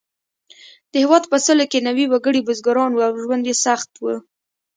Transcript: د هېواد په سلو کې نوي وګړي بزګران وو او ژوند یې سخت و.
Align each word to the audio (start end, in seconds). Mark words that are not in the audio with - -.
د 0.91 0.93
هېواد 1.03 1.23
په 1.31 1.37
سلو 1.45 1.65
کې 1.71 1.85
نوي 1.87 2.05
وګړي 2.07 2.41
بزګران 2.47 2.91
وو 2.93 3.05
او 3.07 3.13
ژوند 3.23 3.43
یې 3.49 3.55
سخت 3.65 3.91
و. 3.97 4.03